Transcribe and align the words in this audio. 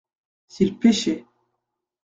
S’il 0.47 0.79
pêchait. 0.79 1.25